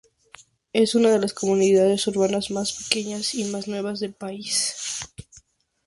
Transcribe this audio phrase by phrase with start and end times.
[0.73, 5.05] Es una de las comunidades urbanas más pequeñas y más nuevas del país.